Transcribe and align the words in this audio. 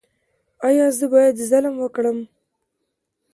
ایا 0.67 0.85
زه 0.97 1.05
باید 1.13 1.35
ظلم 1.49 1.75
وکړم؟ 1.79 2.17